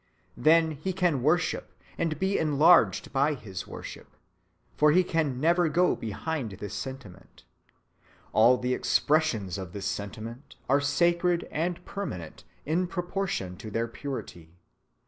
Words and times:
Then 0.35 0.71
he 0.71 0.93
can 0.93 1.21
worship, 1.21 1.75
and 1.95 2.17
be 2.17 2.39
enlarged 2.39 3.13
by 3.13 3.35
his 3.35 3.67
worship; 3.67 4.15
for 4.75 4.91
he 4.93 5.03
can 5.03 5.39
never 5.39 5.69
go 5.69 5.95
behind 5.95 6.53
this 6.53 6.73
sentiment. 6.73 7.43
All 8.33 8.57
the 8.57 8.73
expressions 8.73 9.59
of 9.59 9.73
this 9.73 9.85
sentiment 9.85 10.55
are 10.67 10.81
sacred 10.81 11.47
and 11.51 11.85
permanent 11.85 12.43
in 12.65 12.87
proportion 12.87 13.57
to 13.57 13.69
their 13.69 13.87
purity. 13.87 14.55